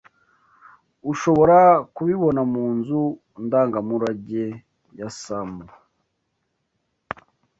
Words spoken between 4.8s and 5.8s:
ya Samu